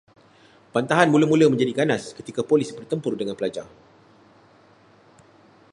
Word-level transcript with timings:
Bantahan 0.75 1.11
mula-mula 1.13 1.45
menjadi 1.53 1.71
ganas 1.85 2.03
ketika 2.17 2.41
polis 2.49 2.69
bertempur 2.77 3.13
dengan 3.13 3.37
pelajar 3.37 3.69